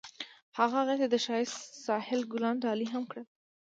[0.57, 3.25] هغه هغې ته د ښایسته ساحل ګلان ډالۍ هم کړل.